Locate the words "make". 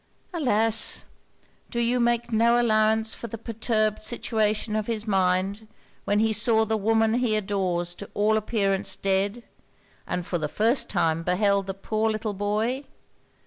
1.99-2.31